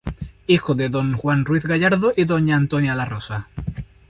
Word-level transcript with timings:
Hijo 0.47 0.73
de 0.73 0.89
Don 0.89 1.13
Juan 1.15 1.45
Ruiz 1.45 1.63
Gallardo 1.65 2.09
y 2.17 2.21
de 2.21 2.25
Doña 2.25 2.55
Antonia 2.55 2.95
La 2.95 3.05
Rosa. 3.05 3.49